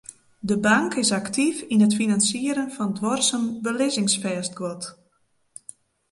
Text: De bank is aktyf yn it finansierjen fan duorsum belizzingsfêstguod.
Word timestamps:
De 0.49 0.57
bank 0.65 0.91
is 1.03 1.11
aktyf 1.21 1.57
yn 1.73 1.85
it 1.85 1.97
finansierjen 1.99 2.73
fan 2.75 2.91
duorsum 2.97 3.43
belizzingsfêstguod. 3.65 4.81